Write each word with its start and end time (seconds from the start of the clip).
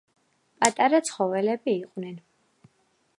პატარა 0.63 1.01
ცხოველები 1.09 1.77
იყვნენ. 1.83 2.17